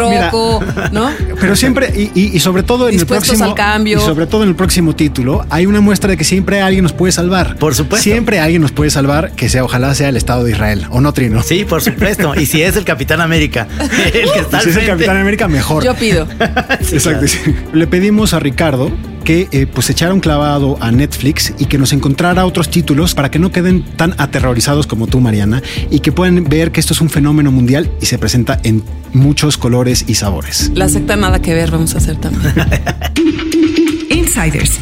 [0.09, 0.31] mira,
[0.93, 1.11] ¿no?
[1.41, 3.51] Pero siempre, y, y- y sobre todo en el Dispuestos próximo.
[3.51, 3.99] al cambio.
[3.99, 6.93] Y sobre todo en el próximo título, hay una muestra de que siempre alguien nos
[6.93, 7.57] puede salvar.
[7.57, 8.03] Por supuesto.
[8.03, 10.87] Siempre alguien nos puede salvar, que sea, ojalá sea el Estado de Israel.
[10.91, 11.43] ¿O no, Trino?
[11.43, 12.35] Sí, por supuesto.
[12.35, 13.67] Y si es el Capitán América,
[14.13, 14.87] el que está Si es el.
[14.87, 15.85] Capitán América, mejor.
[15.85, 16.27] Yo pido.
[16.81, 17.27] Exacto.
[17.27, 17.39] sí.
[17.73, 18.91] Le pedimos a Ricardo
[19.27, 23.29] que eh, pues echara un clavado a Netflix y que nos encontrara otros títulos para
[23.29, 27.01] que no queden tan aterrorizados como tú, Mariana, y que puedan ver que esto es
[27.01, 30.71] un fenómeno mundial y se presenta en muchos colores y sabores.
[30.75, 32.55] La secta nada que ver, vamos a hacer también.
[34.11, 34.79] Insiders.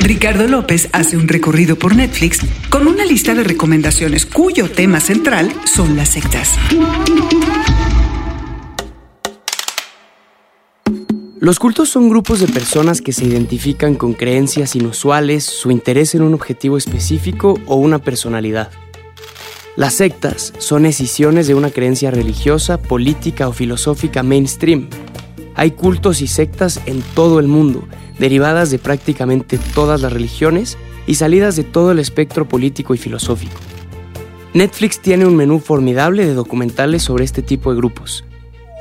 [0.00, 5.54] Ricardo López hace un recorrido por Netflix con una lista de recomendaciones cuyo tema central
[5.64, 6.58] son las sectas.
[11.42, 16.22] Los cultos son grupos de personas que se identifican con creencias inusuales, su interés en
[16.22, 18.70] un objetivo específico o una personalidad.
[19.74, 24.88] Las sectas son escisiones de una creencia religiosa, política o filosófica mainstream.
[25.56, 27.88] Hay cultos y sectas en todo el mundo,
[28.20, 30.78] derivadas de prácticamente todas las religiones
[31.08, 33.58] y salidas de todo el espectro político y filosófico.
[34.54, 38.24] Netflix tiene un menú formidable de documentales sobre este tipo de grupos.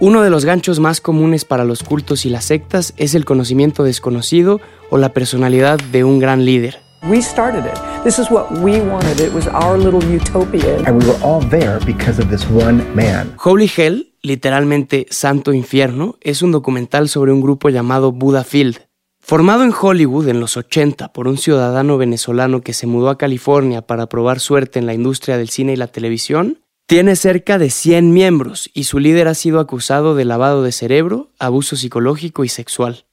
[0.02, 3.84] Uno de los ganchos más comunes para los cultos y las sectas es el conocimiento
[3.84, 4.60] desconocido
[4.90, 6.80] o la personalidad de un gran líder.
[7.08, 7.80] We started it.
[8.04, 9.20] This is what we wanted.
[9.20, 10.78] It was our little utopia.
[10.88, 13.36] And we were all there because of this one man.
[13.38, 18.80] Holy Hell, literalmente Santo Infierno, es un documental sobre un grupo llamado Buddha Field.
[19.20, 23.84] Formado en Hollywood en los 80 por un ciudadano venezolano que se mudó a California
[23.84, 26.58] para probar suerte en la industria del cine y la televisión,
[26.92, 31.30] tiene cerca de 100 miembros y su líder ha sido acusado de lavado de cerebro,
[31.40, 33.06] abuso psicológico y sexual.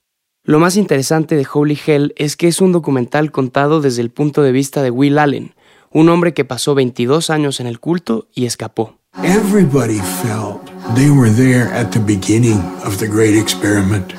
[0.42, 4.42] Lo más interesante de Holy Hell es que es un documental contado desde el punto
[4.42, 5.54] de vista de Will Allen,
[5.92, 8.98] un hombre que pasó 22 años en el culto y escapó.
[9.22, 10.60] Everybody felt
[10.96, 14.12] they were there at the beginning of the great experiment.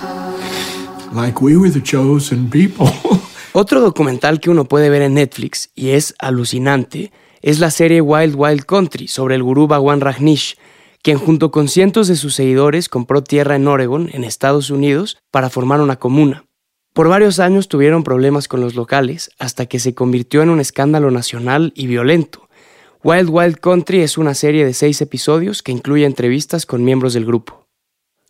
[1.14, 2.88] Like we were the chosen people.
[3.52, 8.36] Otro documental que uno puede ver en Netflix y es alucinante es la serie Wild
[8.36, 10.58] Wild Country sobre el gurú Bhagwan Rajneesh,
[11.02, 15.50] quien junto con cientos de sus seguidores compró tierra en Oregon, en Estados Unidos, para
[15.50, 16.46] formar una comuna.
[16.94, 21.12] Por varios años tuvieron problemas con los locales hasta que se convirtió en un escándalo
[21.12, 22.50] nacional y violento.
[23.04, 27.26] Wild Wild Country es una serie de seis episodios que incluye entrevistas con miembros del
[27.26, 27.68] grupo.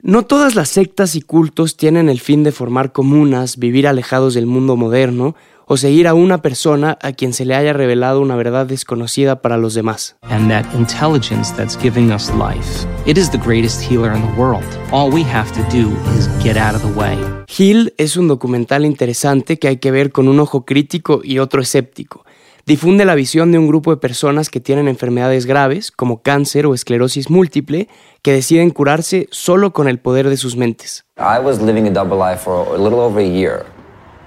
[0.01, 4.45] No todas las sectas y cultos tienen el fin de formar comunas, vivir alejados del
[4.45, 5.35] mundo moderno
[5.71, 9.55] o seguir a una persona a quien se le haya revelado una verdad desconocida para
[9.55, 10.15] los demás.
[10.23, 14.65] And that intelligence that's giving us life, it is the greatest healer in the world.
[14.91, 17.15] All we have to do is get out of the way.
[17.47, 21.62] Hill es un documental interesante que hay que ver con un ojo crítico y otro
[21.62, 22.25] escéptico.
[22.65, 26.73] Difunde la visión de un grupo de personas que tienen enfermedades graves, como cáncer o
[26.73, 27.88] esclerosis múltiple,
[28.23, 31.05] que deciden curarse solo con el poder de sus mentes.
[31.17, 33.65] I was living a double life for a little over a year.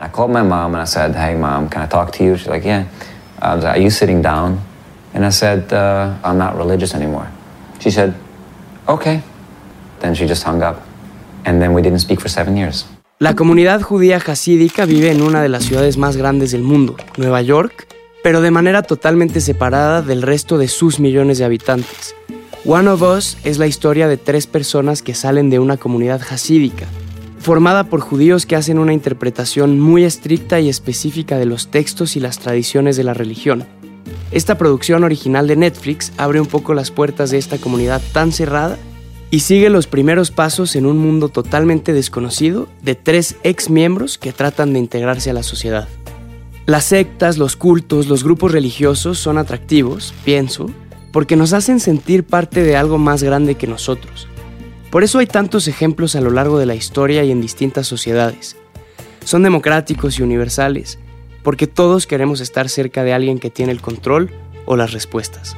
[0.03, 2.49] I called my mom and I said, "Hey, mom, can I talk to you?" She's
[2.49, 2.87] like, "Yeah."
[3.41, 4.59] I was like, "Are you sitting down?"
[5.15, 7.29] And I said, uh, "I'm not religious anymore."
[7.79, 8.13] She said,
[8.89, 9.23] "Okay."
[10.01, 10.83] Then she just hung up,
[11.45, 12.85] and then we didn't speak for seven years.
[13.21, 17.41] La comunidad judía hasídica vive en una de las ciudades más grandes del mundo, Nueva
[17.41, 17.87] York,
[18.25, 22.17] pero de manera totalmente separada del resto de sus millones de habitantes.
[22.65, 26.87] One of Us es la historia de tres personas que salen de una comunidad hasídica,
[27.43, 32.21] formada por judíos que hacen una interpretación muy estricta y específica de los textos y
[32.21, 33.65] las tradiciones de la religión.
[34.31, 38.79] Esta producción original de Netflix abre un poco las puertas de esta comunidad tan cerrada
[39.31, 44.33] y sigue los primeros pasos en un mundo totalmente desconocido de tres ex miembros que
[44.33, 45.89] tratan de integrarse a la sociedad.
[46.65, 50.71] Las sectas, los cultos, los grupos religiosos son atractivos, pienso,
[51.11, 54.29] porque nos hacen sentir parte de algo más grande que nosotros.
[54.93, 58.59] Por eso hay tantos ejemplos a lo largo de la historia y en distintas sociedades.
[59.25, 60.99] Son democráticos y universales,
[61.43, 64.31] porque todos queremos estar cerca de alguien que tiene el control
[64.67, 65.57] o las respuestas.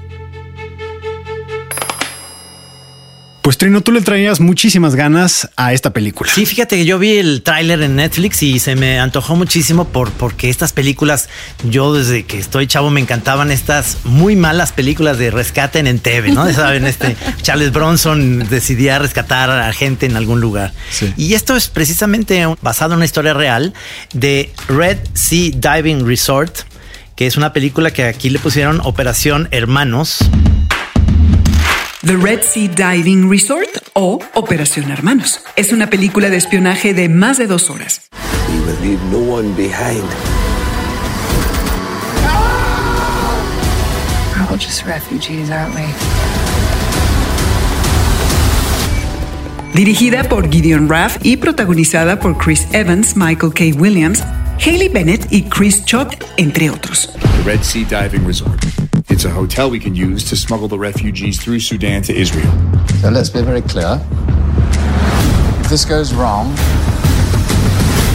[3.45, 6.33] Pues Trino, tú le traías muchísimas ganas a esta película.
[6.33, 10.13] Sí, fíjate que yo vi el tráiler en Netflix y se me antojó muchísimo por,
[10.13, 11.29] porque estas películas,
[11.63, 16.33] yo desde que estoy chavo me encantaban estas muy malas películas de rescate en TV,
[16.33, 16.51] ¿no?
[16.55, 20.73] Saben, este Charles Bronson decidía rescatar a gente en algún lugar.
[20.91, 21.13] Sí.
[21.19, 23.75] Y esto es precisamente basado en una historia real
[24.15, 26.61] de Red Sea Diving Resort,
[27.15, 30.31] que es una película que aquí le pusieron Operación Hermanos.
[32.07, 35.41] The Red Sea Diving Resort o Operación Hermanos.
[35.57, 38.11] Es una película de espionaje de más de dos horas.
[38.51, 40.05] We will leave no one behind.
[44.37, 46.14] We're all just refugees, aren't we?
[49.75, 53.77] Dirigida por Gideon Raff y protagonizada por Chris Evans, Michael K.
[53.77, 54.23] Williams,
[54.65, 57.11] Haley Bennett y Chris Chott, entre otros.
[57.13, 58.65] The Red Sea Diving Resort.
[59.11, 62.53] It's a hotel we can use to smuggle the refugees through Sudan to Israel.
[63.03, 64.01] So let's be very clear.
[65.63, 66.55] If this goes wrong,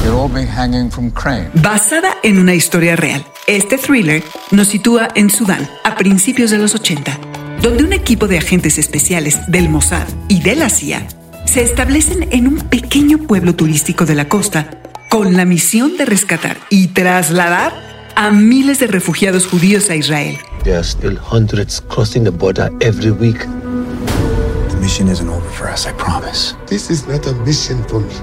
[0.06, 1.52] you'll all be hanging from crane.
[1.56, 6.74] Basada en una historia real, este thriller nos sitúa en Sudán a principios de los
[6.74, 7.20] 80,
[7.62, 11.06] donde un equipo de agentes especiales del Mossad y de la CIA
[11.50, 14.70] se establecen en un pequeño pueblo turístico de la costa
[15.10, 17.74] con la misión de rescatar y trasladar
[18.16, 20.38] a miles de refugiados judíos a Israel.
[20.64, 23.40] There are still hundreds crossing the border every week.
[23.40, 26.56] The mission isn't over for us, I promise.
[26.68, 28.14] This is not a mission for me.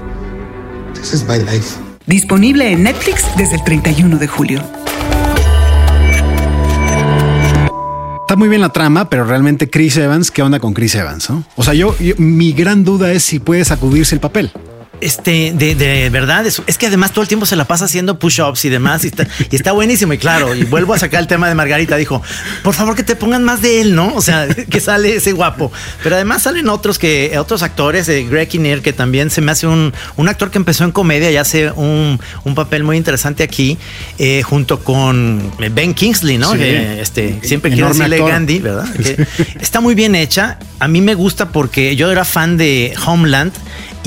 [0.93, 1.77] This is my life.
[2.05, 4.86] Disponible en Netflix desde el 31 de julio.
[8.27, 11.29] Está muy bien la trama, pero realmente Chris Evans, ¿qué onda con Chris Evans?
[11.29, 11.45] no?
[11.55, 14.51] O sea, yo, yo- mi gran duda es si puede sacudirse el papel.
[14.99, 18.17] Este, de, de verdad, es, es que además todo el tiempo se la pasa haciendo
[18.17, 20.13] push-ups y demás, y está, y está buenísimo.
[20.13, 22.21] Y claro, y vuelvo a sacar el tema de Margarita, dijo,
[22.63, 24.13] por favor que te pongan más de él, ¿no?
[24.15, 25.71] O sea, que sale ese guapo.
[26.03, 29.67] Pero además salen otros que, otros actores, de Greg Kinnear, que también se me hace
[29.67, 33.77] un, un actor que empezó en comedia y hace un, un papel muy interesante aquí,
[34.17, 36.53] eh, junto con Ben Kingsley, ¿no?
[36.53, 36.59] Sí.
[36.59, 38.31] Que, este, siempre quiero decirle actor.
[38.31, 38.87] Gandhi, ¿verdad?
[38.95, 39.27] Que
[39.59, 40.59] está muy bien hecha.
[40.79, 43.53] A mí me gusta porque yo era fan de Homeland.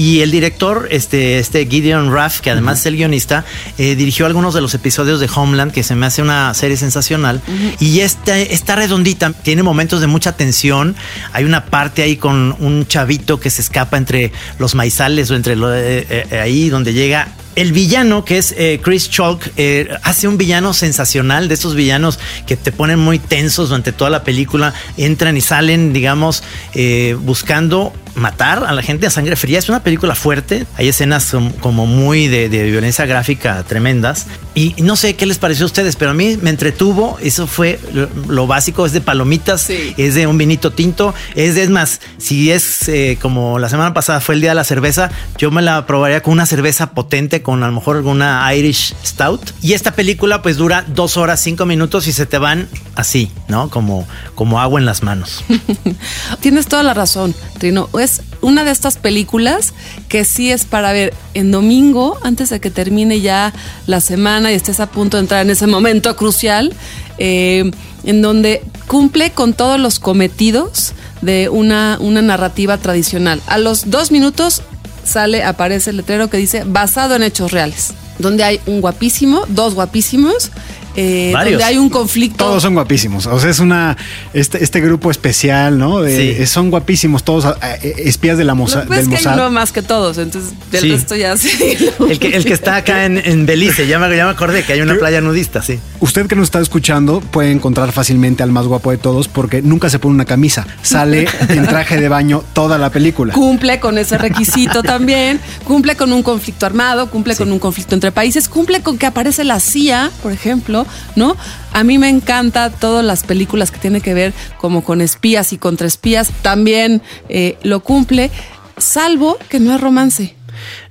[0.01, 3.45] Y el director, este, este Gideon Raff, que además es el guionista,
[3.77, 7.43] eh, dirigió algunos de los episodios de Homeland, que se me hace una serie sensacional.
[7.81, 10.97] Y esta, está redondita, tiene momentos de mucha tensión.
[11.35, 15.55] Hay una parte ahí con un chavito que se escapa entre los maizales o entre
[15.55, 20.29] lo- eh, eh, ahí donde llega el villano, que es eh, Chris Chalk, eh, hace
[20.29, 24.73] un villano sensacional, de esos villanos que te ponen muy tensos durante toda la película,
[24.97, 26.43] entran y salen, digamos,
[26.75, 29.59] eh, buscando matar a la gente a sangre fría.
[29.59, 34.27] Es una película fuerte, hay escenas som- como muy de, de violencia gráfica tremendas.
[34.55, 37.79] Y no sé qué les pareció a ustedes, pero a mí me entretuvo, eso fue
[37.93, 42.01] lo, lo básico, es de palomitas, es de un vinito tinto, es de, es más,
[42.19, 45.63] si es eh, como la semana pasada fue el día de la cerveza, yo me
[45.63, 49.53] la probaría con una cerveza potente, con a lo mejor alguna Irish Stout.
[49.63, 53.71] Y esta película pues dura dos horas, cinco minutos y se te van así, ¿no?
[53.71, 55.45] Como, como agua en las manos.
[56.41, 57.89] Tienes toda la razón, Trino.
[57.99, 59.75] Es una de estas películas
[60.09, 63.53] que sí es para ver en domingo, antes de que termine ya
[63.87, 66.73] la semana y estés a punto de entrar en ese momento crucial,
[67.19, 67.71] eh,
[68.05, 73.43] en donde cumple con todos los cometidos de una, una narrativa tradicional.
[73.47, 74.63] A los dos minutos
[75.05, 79.75] sale, aparece el letrero que dice basado en hechos reales, donde hay un guapísimo, dos
[79.75, 80.51] guapísimos,
[80.97, 81.53] eh, Varios.
[81.61, 82.45] donde hay un conflicto.
[82.45, 83.27] Todos son guapísimos.
[83.27, 83.97] O sea, es una
[84.33, 86.01] este, este grupo especial, ¿no?
[86.01, 86.47] De- Sí.
[86.47, 89.35] Son guapísimos todos eh, espías de la que pasa del es que hay Mossad.
[89.35, 90.91] uno más que todos, entonces del Sí.
[90.91, 91.51] resto ya sí.
[92.11, 94.73] El que, el que está acá en, en Belice, ya me, ya me acordé que
[94.73, 95.79] hay una playa nudista, sí.
[96.01, 99.89] Usted que nos está escuchando puede encontrar fácilmente al más guapo de todos porque nunca
[99.91, 100.67] se pone una camisa.
[100.83, 103.33] Sale en traje de baño toda la película.
[103.35, 108.13] Cumple con ese requisito también, cumple con un conflicto armado, cumple con un conflicto entre
[108.13, 111.37] países, cumple con que aparece la CIA, por ejemplo, ¿no?
[111.73, 115.59] A mí me encanta todas las películas que tienen que ver como con espías y
[115.59, 118.31] contra espías, también eh, lo cumple,
[118.77, 120.35] salvo que no es romance.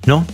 [0.06, 0.24] No.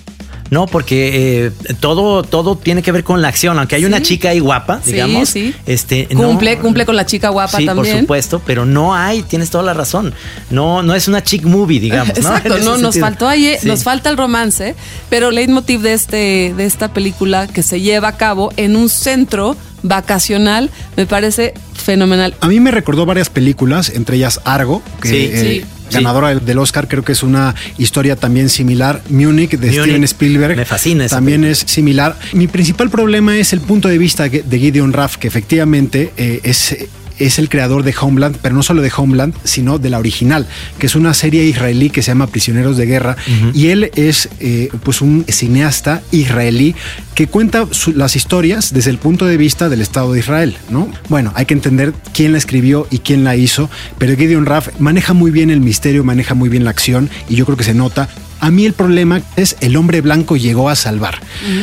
[0.51, 3.59] No, porque eh, todo, todo tiene que ver con la acción.
[3.59, 5.29] Aunque hay una chica ahí guapa, Sí, digamos.
[5.29, 5.55] sí.
[5.67, 7.93] Este, no- Cumple, cumple con la chica guapa sí, también.
[7.95, 10.15] por supuesto, pero no hay, tienes toda la razón.
[10.51, 12.09] No, no es una chick movie, digamos.
[12.19, 12.29] ¿no?
[12.37, 13.67] Exacto, no, nos faltó ahí, eh, Sí.
[13.69, 14.75] nos falta el romance,
[15.11, 18.89] pero el leitmotiv de este, de esta película que se lleva a cabo en un
[18.89, 22.35] centro vacacional me parece fenomenal.
[22.41, 26.45] A mí me recordó varias películas, entre ellas Argo, que Sí, eh, sí, ganadora del-
[26.45, 29.03] del Oscar, creo que es una historia también similar.
[29.09, 30.57] Múnich de Steven Spielberg.
[30.57, 32.17] me fascina También es similar.
[32.33, 36.77] Mi principal problema es el punto de vista de Gideon Raff, que efectivamente eh, es
[37.19, 40.47] es el creador de Homeland, pero no solo de Homeland, sino de la original,
[40.79, 43.17] que es una serie israelí que se llama Prisioneros de Guerra.
[43.55, 46.75] Y él es eh, pues un cineasta israelí
[47.15, 50.89] que cuenta su- las historias desde el punto de vista del Estado de Israel, ¿no?
[51.09, 55.13] Bueno, hay que entender quién la escribió y quién la hizo, pero Gideon Raff maneja
[55.15, 58.09] muy bien el misterio, maneja muy bien la acción y yo creo que se nota.
[58.41, 61.21] A mí el problema es El hombre blanco llegó a salvar,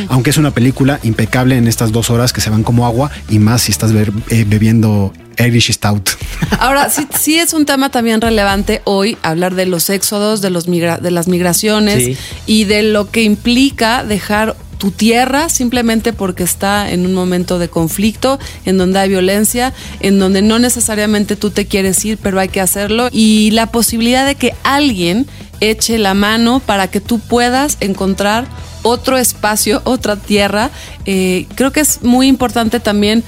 [0.08, 3.38] aunque es una película impecable en estas dos horas que se van como agua y
[3.38, 6.10] más si estás ver- eh, bebiendo Irish Stout.
[6.58, 10.68] Ahora, sí, sí es un tema también relevante hoy hablar de los éxodos, de, los
[10.68, 12.16] migra- de las migraciones Sí.
[12.46, 17.68] y de lo que implica dejar tu tierra simplemente porque está en un momento de
[17.68, 22.48] conflicto, en donde hay violencia, en donde no necesariamente tú te quieres ir, pero hay
[22.48, 25.26] que hacerlo y la posibilidad de que alguien
[25.60, 28.46] eche la mano para que tú puedas encontrar
[28.82, 30.70] otro espacio, otra tierra.
[31.06, 33.24] Eh, creo que es muy importante también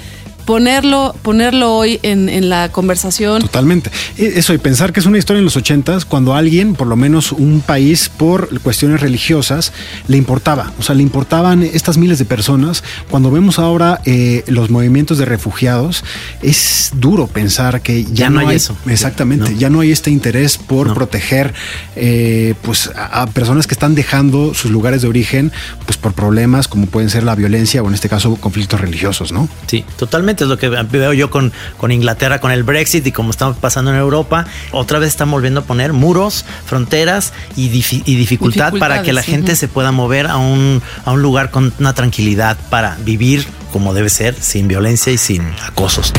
[0.47, 3.43] ponerlo, ponerlo hoy en, en la conversación.
[3.43, 3.91] Totalmente.
[4.17, 6.97] E- Eso, y pensar que es una historia en los ochentas, cuando alguien, por lo
[6.97, 9.73] menos un país, por cuestiones religiosas,
[10.09, 10.73] le importaba.
[10.79, 12.83] O sea, le importaban estas miles de personas.
[13.11, 16.05] Cuando vemos ahora eh, los movimientos de refugiados,
[16.43, 18.77] es duro pensar que ya, Ya no hay eso.
[18.87, 19.57] Exactamente.
[19.59, 21.53] Ya no hay este interés por proteger
[21.97, 25.51] eh, pues, a, a personas que están dejando sus lugares de origen
[25.85, 29.49] pues, por problemas como pueden ser la violencia o en este caso conflictos religiosos, ¿no?
[29.67, 33.31] Sí, totalmente es lo que veo yo con, con Inglaterra, con el Brexit y como
[33.31, 34.47] estamos pasando en Europa.
[34.73, 39.23] Otra vez están volviendo a poner muros, fronteras y, difi- y dificultad para que la
[39.23, 43.93] gente se pueda mover a un, a un lugar con una tranquilidad para vivir como
[43.93, 46.13] debe ser, sin violencia y sin acosos.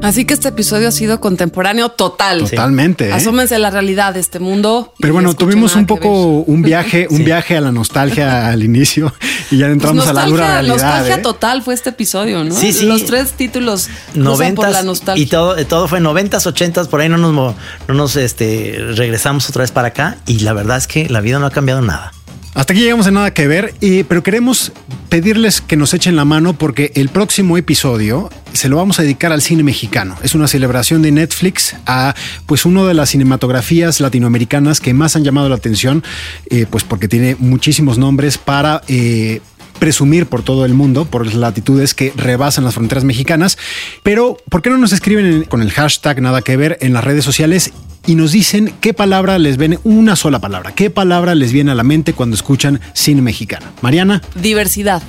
[0.00, 2.40] Así que este episodio ha sido contemporáneo total.
[2.48, 3.12] Totalmente, ¿eh?
[3.12, 4.94] Asómense a la realidad de este mundo.
[5.00, 6.08] Pero bueno, tuvimos un poco
[6.40, 7.22] un viaje, un Sí.
[7.24, 9.12] viaje a la nostalgia al inicio
[9.50, 10.74] y ya Pues entramos a la dura realidad.
[10.74, 11.18] nostalgia ¿eh?
[11.18, 12.54] total fue este episodio, ¿no?
[12.54, 12.86] Sí, sí.
[12.86, 15.22] Los tres títulos cruzan por Noventas la nostalgia.
[15.22, 19.62] y todo, todo fue noventas, ochentas, por ahí no nos, no nos este, regresamos otra
[19.62, 22.12] vez para acá y la verdad es que la vida no ha cambiado nada.
[22.54, 24.72] Hasta aquí llegamos a nada que ver, y, pero queremos
[25.08, 29.32] pedirles que nos echen la mano porque el próximo episodio se lo vamos a dedicar
[29.32, 30.16] al cine mexicano.
[30.22, 32.14] Es una celebración de Netflix a
[32.46, 36.02] pues una de las cinematografías latinoamericanas que más han llamado la atención,
[36.50, 39.40] eh, pues porque tiene muchísimos nombres para eh,
[39.78, 43.58] presumir por todo el mundo, por las latitudes que rebasan las fronteras mexicanas.
[44.02, 47.04] Pero, ¿por qué no nos escriben en- con el hashtag nada que ver en las
[47.04, 47.72] redes sociales
[48.06, 51.74] y nos dicen qué palabra les viene, una sola palabra, qué palabra les viene a
[51.74, 53.66] la mente cuando escuchan cine mexicano?
[53.82, 55.02] Mariana, Diversidad.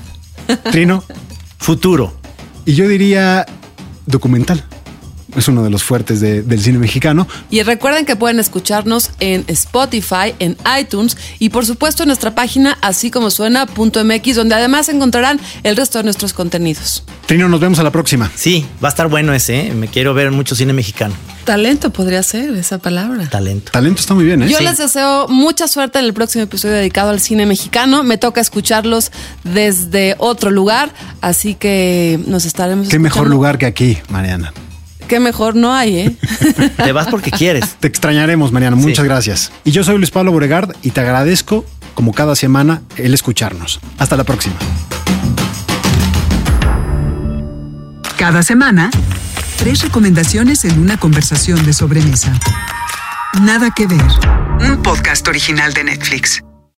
[0.72, 1.04] Trino,
[1.58, 2.14] Futuro.
[2.66, 3.46] y yo diría
[4.06, 4.64] documental.
[5.36, 7.28] Es uno de los fuertes de- del cine mexicano.
[7.50, 12.78] Y recuerden que pueden escucharnos en Spotify, en iTunes y por supuesto en nuestra página
[12.82, 17.04] así como suena.mx, donde además encontrarán el resto de nuestros contenidos.
[17.28, 18.32] Trino, nos vemos a la próxima.
[18.36, 19.68] Sí, va a estar bueno ese.
[19.68, 19.74] ¿eh?
[19.74, 21.14] Me quiero ver mucho cine mexicano.
[21.46, 23.28] Talento podría ser esa palabra.
[23.30, 23.72] Talento.
[23.72, 24.50] Talento está muy bien, ¿eh?
[24.50, 24.64] Yo Sí.
[24.64, 28.04] les deseo mucha suerte en el próximo episodio dedicado al cine mexicano.
[28.04, 29.12] Me toca escucharlos
[29.44, 34.54] desde otro lugar, así que nos estaremos Qué mejor lugar que aquí, Mariana.
[35.10, 36.16] Qué mejor no hay, ¿eh?
[36.78, 37.76] Te vas porque quieres.
[37.80, 38.78] Te extrañaremos, Mariano.
[38.78, 39.52] Muchas gracias.
[39.66, 43.82] Y yo soy Luis Pablo Boregard y te agradezco, como cada semana, el escucharnos.
[43.98, 44.56] Hasta la próxima.
[48.18, 48.92] Cada semana,
[49.58, 52.32] tres recomendaciones en una conversación de sobremesa.
[53.42, 54.02] Nada que ver.
[54.62, 56.42] Un podcast original de Netflix.